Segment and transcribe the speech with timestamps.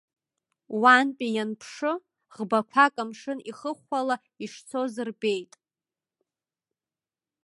[0.81, 1.91] Уантәи ианԥшы,
[2.35, 5.53] ӷбақәак амшын ихыхәхәала ишцоз рбеит.